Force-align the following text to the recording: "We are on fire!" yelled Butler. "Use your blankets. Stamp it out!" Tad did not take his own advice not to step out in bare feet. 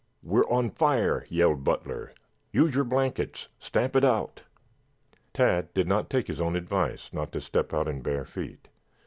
"We 0.23 0.39
are 0.39 0.49
on 0.51 0.71
fire!" 0.71 1.27
yelled 1.29 1.63
Butler. 1.63 2.11
"Use 2.51 2.73
your 2.73 2.83
blankets. 2.83 3.49
Stamp 3.59 3.95
it 3.95 4.03
out!" 4.03 4.41
Tad 5.31 5.71
did 5.75 5.87
not 5.87 6.09
take 6.09 6.25
his 6.25 6.41
own 6.41 6.55
advice 6.55 7.13
not 7.13 7.31
to 7.33 7.39
step 7.39 7.71
out 7.71 7.87
in 7.87 8.01
bare 8.01 8.25
feet. 8.25 8.67